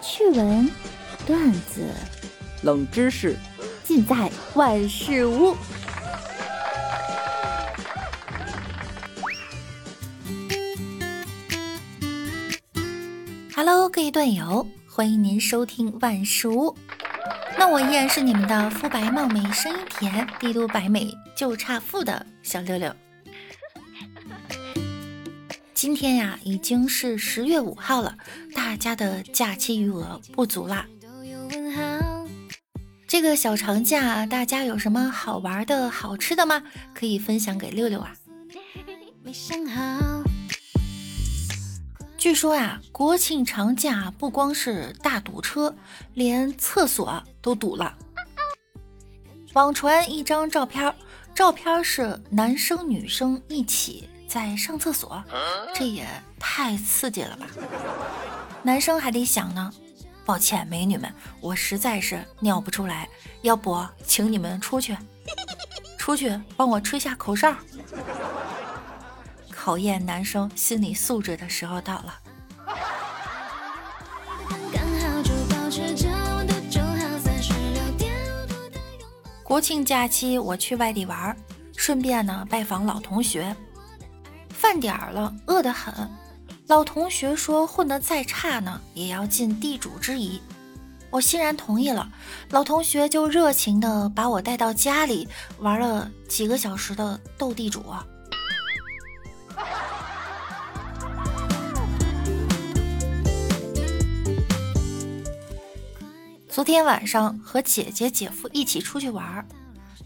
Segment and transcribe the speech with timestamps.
[0.00, 0.70] 趣闻、
[1.26, 1.92] 段子、
[2.62, 3.36] 冷知识，
[3.82, 5.56] 尽在万事屋。
[13.56, 16.76] Hello，各位段友，欢迎您收听万事屋。
[17.58, 22.94] 那我依然是你们的肤白貌美、声音甜、帝都白美就差富的小六六。
[25.80, 28.18] 今天呀，已经是十月五号了，
[28.52, 30.84] 大家的假期余额不足啦。
[33.06, 36.60] 这个小长假，大家有什么好玩的、好吃的吗？
[36.92, 38.12] 可以分享给六六啊。
[42.16, 45.72] 据说呀，国庆长假不光是大堵车，
[46.12, 47.96] 连厕所都堵了。
[49.52, 50.92] 网传一张照片，
[51.36, 54.08] 照片是男生女生一起。
[54.28, 55.24] 在上厕所，
[55.74, 56.06] 这也
[56.38, 57.46] 太刺激了吧！
[58.62, 59.72] 男生还得想呢。
[60.26, 61.10] 抱歉，美女们，
[61.40, 63.08] 我实在是尿不出来，
[63.40, 64.94] 要不请你们出去，
[65.96, 67.56] 出去帮我吹下口哨。
[69.50, 72.14] 考验男生心理素质的时候到了。
[79.42, 81.34] 国庆假期我去外地玩，
[81.74, 83.56] 顺便呢拜访老同学。
[84.58, 85.94] 饭点儿了，饿得很。
[86.66, 90.42] 老同学说混得再差呢，也要尽地主之谊。
[91.10, 92.10] 我欣然同意了。
[92.50, 95.28] 老同学就热情地把我带到家里，
[95.60, 97.84] 玩了几个小时的斗地主。
[106.48, 109.46] 昨天晚上和姐姐、姐夫一起出去玩，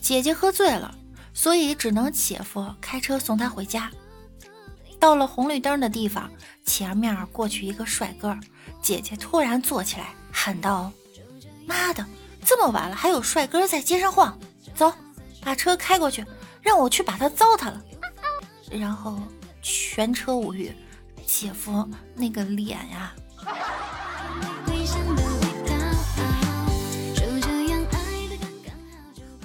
[0.00, 0.92] 姐姐喝醉了，
[1.32, 3.88] 所以只能姐夫开车送她回家。
[5.00, 6.30] 到了红绿灯的地方，
[6.64, 8.38] 前面过去一个帅哥，
[8.82, 10.92] 姐姐突然坐起来喊道
[11.66, 12.04] ：“妈的，
[12.44, 14.38] 这么晚了还有帅哥在街上晃，
[14.74, 14.92] 走，
[15.42, 16.22] 把车开过去，
[16.60, 17.82] 让我去把他糟蹋了。”
[18.70, 19.18] 然后
[19.62, 20.70] 全车无语，
[21.26, 23.14] 姐夫那个脸呀。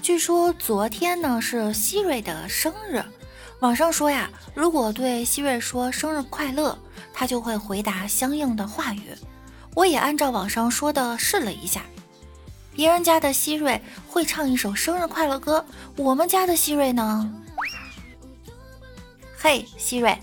[0.02, 3.02] 据说昨天呢是希瑞的生日。
[3.61, 6.77] 网上说呀，如果对希瑞说生日快乐，
[7.13, 9.16] 他就会回答相应的话语。
[9.73, 11.83] 我也按照网上说的试了一下，
[12.73, 17.33] 别人家的希瑞会唱一首生日快乐歌，我们家的希瑞呢？
[19.38, 20.17] 嘿，希瑞，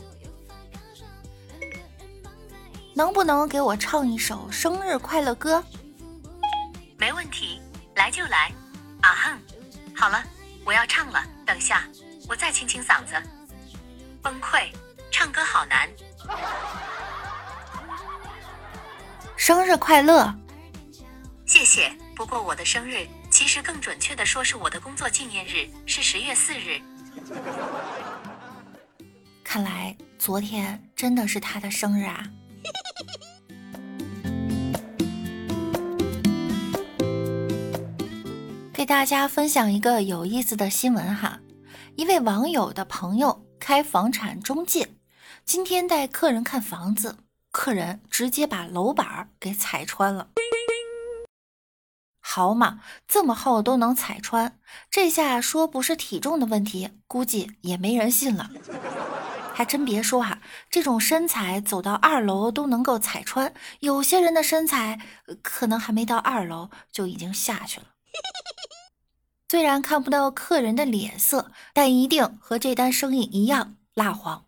[2.94, 5.62] 能不能给我唱一首生日快乐歌？
[6.98, 7.60] 没问题，
[7.96, 8.52] 来就来。
[9.00, 9.38] 啊哼，
[9.96, 10.22] 好了，
[12.28, 13.14] 我再清清嗓子，
[14.22, 14.70] 崩溃，
[15.10, 15.86] 唱歌好难。
[19.36, 20.34] 生日快乐，
[21.44, 21.92] 谢谢。
[22.14, 26.80] 不过我的生日其实更准确的说是我的工作纪念日，是十月四日。
[29.42, 32.24] 看来昨天真的是他的生日啊！
[38.72, 41.38] 给大家分享一个有意思的新闻哈。
[41.94, 44.94] 一位网友的朋友开房产中介，
[45.44, 47.18] 今天带客人看房子，
[47.50, 50.28] 客人直接把楼板给踩穿了。
[52.20, 54.58] 好嘛，这么厚都能踩穿，
[54.90, 58.50] 这下说不是体重的问题，估计也没人信了。
[59.54, 64.98] 还真别说哈，这种身材走到二楼都能够踩穿，有些人的身材
[65.42, 67.86] 可能还没到二楼就已经下去了。
[69.52, 74.46] 虽然看不到客人的脸色，但一定和这单生意一样蜡黄。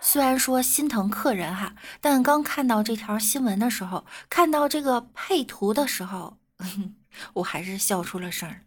[0.00, 6.38] 虽然说心疼客人哈，但刚看到这条新闻的时候，看到这个配图的时候，
[7.34, 8.62] 我还是笑出了声儿。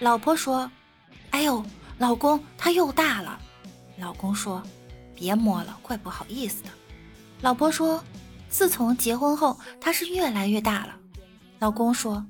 [0.00, 0.70] 老婆说
[1.32, 1.64] ：“哎呦，
[1.96, 3.40] 老公他又大了。”
[3.96, 4.62] 老公说。
[5.14, 6.70] 别摸了，怪不好意思的。
[7.40, 8.02] 老婆说
[8.48, 10.96] ：“自从结婚后，他是越来越大了。”
[11.60, 12.24] 老公说：“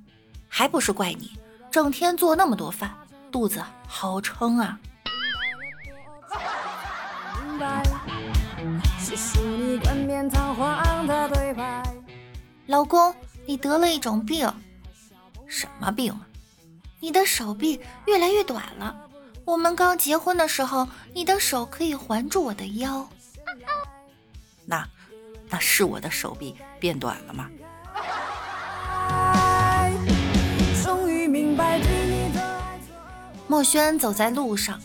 [0.49, 1.31] 还不是怪你，
[1.71, 2.95] 整天做那么多饭，
[3.31, 4.79] 肚子好撑啊。”
[12.67, 13.15] 老公，
[13.47, 14.51] 你得了一种病，
[15.47, 16.19] 什么病？
[17.01, 19.04] 你的手臂越来越短了。
[19.45, 23.07] 我们刚结婚的时候，你的手可以环住我的腰。
[24.65, 24.89] 那，
[25.51, 27.51] 那是我的手臂变短了吗？
[33.47, 34.81] 墨轩走在路上，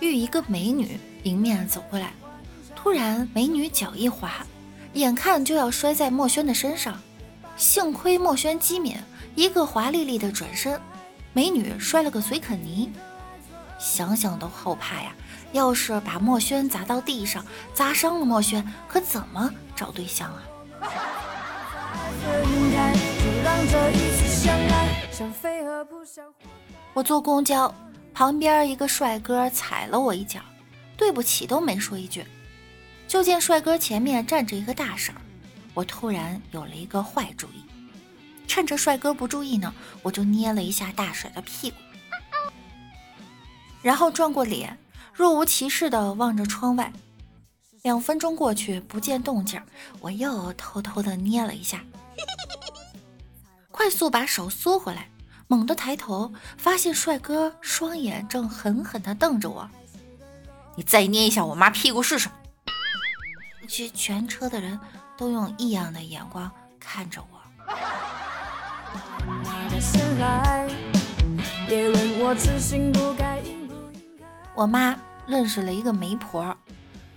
[0.00, 2.12] 遇一个美女迎面走过来，
[2.76, 4.46] 突然美女脚一滑，
[4.92, 7.00] 眼看就要摔在墨轩的身上，
[7.56, 8.96] 幸亏墨轩机敏，
[9.34, 10.78] 一个华丽丽的转身，
[11.32, 12.92] 美女摔了个随肯尼。
[13.84, 15.12] 想想都后怕呀！
[15.52, 17.44] 要是把墨轩砸到地上，
[17.74, 20.42] 砸伤了墨轩，可怎么找对象啊？
[26.94, 27.72] 我坐公交，
[28.14, 30.40] 旁边一个帅哥踩了我一脚，
[30.96, 32.24] 对不起都没说一句。
[33.06, 35.14] 就见帅哥前面站着一个大婶，
[35.74, 37.62] 我突然有了一个坏主意，
[38.48, 41.76] 趁着帅哥不注意呢，我就捏了一下大婶的屁股，
[43.84, 44.76] 然后转过脸。
[45.12, 46.92] 若无其事地望着窗外，
[47.82, 49.62] 两分钟过去不见动静，
[50.00, 51.84] 我又偷偷地捏了一下，
[53.70, 55.08] 快速把手缩回来，
[55.46, 59.70] 猛地抬头，发现帅哥双眼正狠狠地瞪着我。
[60.74, 62.28] 你再捏一下我妈屁股试试。
[63.68, 64.80] 全全车的人
[65.16, 66.50] 都用异样的眼光
[66.80, 67.40] 看着我。
[72.18, 72.34] 我
[74.54, 74.96] 我妈
[75.26, 76.56] 认识了一个媒婆，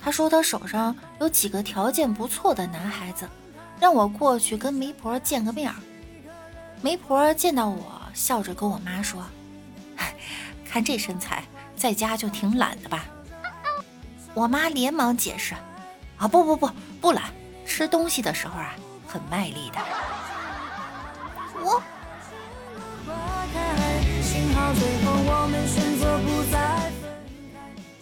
[0.01, 3.27] 她说她手上有几个条件不错的男孩子，
[3.79, 5.71] 让我过去跟媒婆见个面。
[6.81, 9.23] 媒婆见到我，笑着跟我妈说
[10.65, 11.43] ：“看这身材，
[11.75, 13.05] 在家就挺懒的吧？”
[14.33, 15.55] 我妈连忙解释
[16.17, 16.69] ：“啊，不不不，
[17.01, 17.25] 不懒，
[17.65, 18.73] 吃东西的时候啊，
[19.07, 19.79] 很卖力的。”
[21.61, 21.81] 我。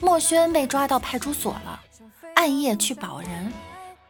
[0.05, 1.79] 墨轩被抓到派出所了，
[2.35, 3.51] 暗夜去保人。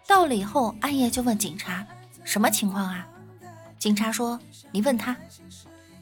[0.05, 1.87] 到了以后，暗夜就问警察
[2.25, 3.07] ：“什么情况啊？”
[3.79, 4.37] 警察说
[4.73, 5.15] ：“你问他。”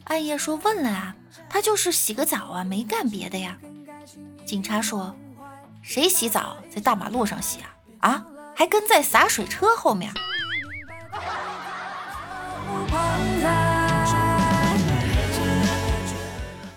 [0.06, 1.16] 暗夜说：“问了啊，
[1.48, 3.56] 他就是洗个澡啊，没干别的呀。”
[4.48, 5.16] 警察说
[5.84, 7.69] ：“谁洗澡在大马路上洗啊？
[8.00, 8.25] 啊，
[8.56, 10.12] 还跟在洒水车后面。”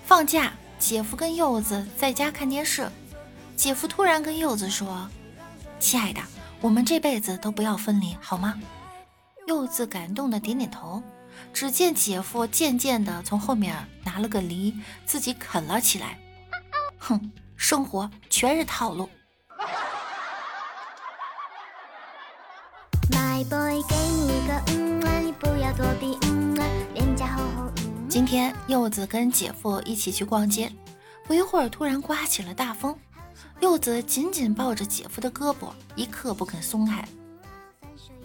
[0.05, 2.87] 放假，姐夫跟柚子在家看电视。
[3.57, 5.09] 姐夫突然跟柚子说
[5.81, 6.21] ：“亲爱的，
[6.61, 8.61] 我们这辈子都不要分离，好吗？”
[9.49, 11.03] 柚子感动的点点头。
[11.53, 14.75] 只见姐夫渐渐的从后面拿了个梨，
[15.05, 16.19] 自己啃了起来。
[16.99, 19.09] 哼，生活全是套路。
[28.09, 30.73] 今天柚子跟姐夫一起去逛街，
[31.25, 32.99] 不一会儿突然刮起了大风。
[33.61, 37.07] 柚子紧紧抱着姐夫的胳膊，一刻不肯松开，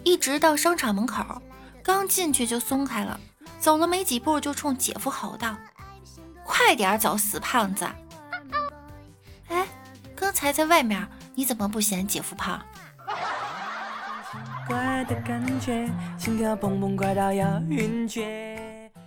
[0.04, 1.40] 一直到商场门口，
[1.82, 3.18] 刚进去就松开了。
[3.58, 5.56] 走了没几步，就冲姐夫吼道
[6.44, 7.88] ：“快点走，死胖子！”
[9.48, 9.66] 哎，
[10.16, 12.60] 刚才在外面，你怎么不嫌姐夫胖？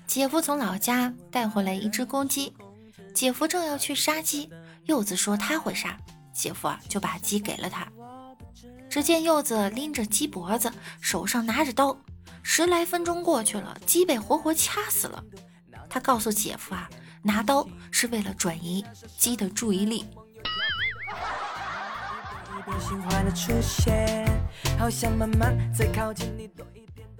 [0.07, 2.53] 姐夫从老家带回来一只公鸡，
[3.13, 4.49] 姐夫正要去杀鸡，
[4.85, 5.97] 柚子说他会杀。
[6.35, 7.87] 姐夫啊，就把鸡给了他。
[8.89, 10.71] 只见柚子拎着鸡脖子，
[11.01, 11.97] 手上拿着刀，
[12.43, 15.23] 十来分钟过去了，鸡被活活掐死了。
[15.89, 16.89] 他告诉姐夫啊，
[17.23, 18.85] 拿刀是为了转移
[19.17, 20.05] 鸡的注意力。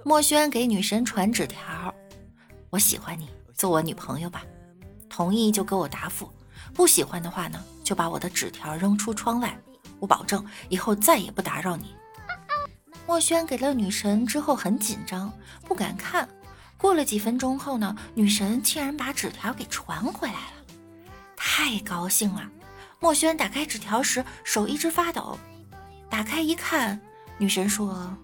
[0.04, 1.94] 墨轩给女神传纸条
[2.70, 4.44] ：“我喜欢你，做我女朋友吧。”
[5.08, 6.30] 同意就给我答复。
[6.76, 9.58] 不喜欢的话呢，就把我的纸条扔出窗外。
[9.98, 11.96] 我保证以后再也不打扰你。
[13.06, 15.32] 墨轩给了女神之后很紧张，
[15.64, 16.28] 不敢看。
[16.76, 20.74] 过了几分钟后呢，女神竟然把纸条给传回来了，
[21.34, 22.42] 太高兴了。
[23.00, 25.38] 墨轩打开纸条时手一直发抖，
[26.10, 27.00] 打开一看，
[27.38, 28.14] 女神说：“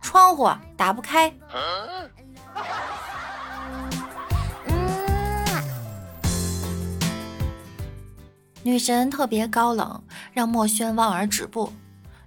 [0.00, 1.30] 窗户打不开。”
[8.62, 10.02] 女神特别高冷，
[10.32, 11.72] 让墨轩望而止步。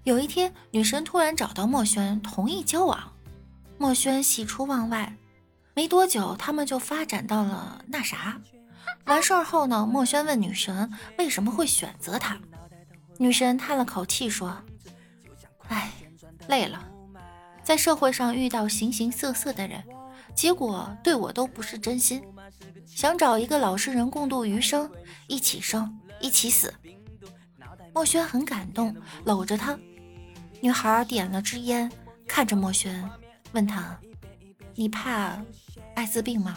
[0.03, 3.11] 有一天，女神突然找到墨轩，同意交往。
[3.77, 5.15] 墨轩喜出望外。
[5.75, 8.39] 没多久，他们就发展到了那啥。
[9.05, 12.37] 完事儿后呢，墨轩问女神为什么会选择他。
[13.17, 14.57] 女神叹了口气说
[15.69, 15.91] ：“唉，
[16.47, 16.83] 累了，
[17.63, 19.83] 在社会上遇到形形色色的人，
[20.35, 22.23] 结果对我都不是真心。
[22.85, 24.89] 想找一个老实人共度余生，
[25.27, 26.73] 一起生。”一起死，
[27.93, 29.77] 墨轩很感动，搂着他。
[30.61, 31.91] 女孩点了支烟，
[32.25, 33.09] 看着墨轩，
[33.51, 33.99] 问他
[34.73, 35.37] ：“你怕
[35.95, 36.55] 艾滋病吗？”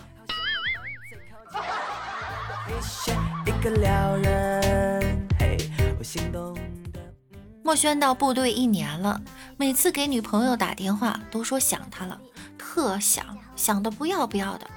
[7.65, 9.21] 墨轩到部队一年了，
[9.57, 12.21] 每次给女朋友打电话都说想她了，
[12.57, 14.71] 特想，想的不要不要的。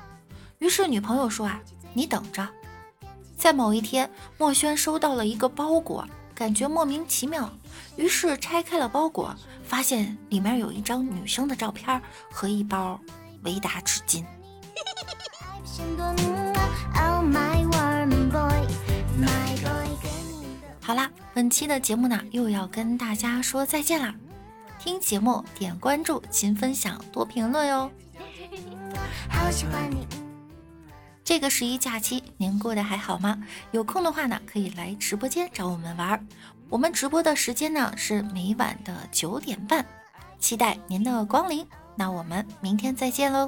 [0.57, 1.61] 于是女朋友说啊，
[1.93, 2.47] 你等着。
[3.39, 6.05] 在某一天，墨轩收到了一个包裹，
[6.35, 7.49] 感觉莫名其妙，
[7.95, 12.99] 于是拆开了包裹，发现里面有一张女生的照片和一包
[13.43, 14.25] 维达纸巾。
[20.81, 24.13] 好啦，本期的节目呢又要跟大家说再见啦！
[24.77, 27.89] 听节目点关注，勤分享，多评论哟。
[29.29, 30.28] 好喜欢你。
[31.29, 33.39] 这个十一假期您过得还好吗？
[33.69, 36.27] 有空的话呢，可以来直播间找我们玩。
[36.69, 39.85] 我们直播的时间呢是每晚的九点半，
[40.39, 41.63] 期待您的光临。
[41.95, 43.47] 那我们明天再见喽，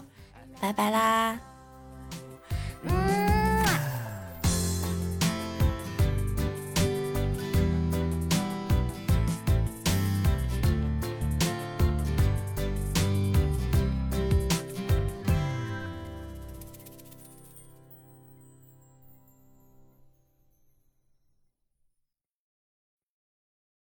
[0.59, 1.39] 拜拜啦！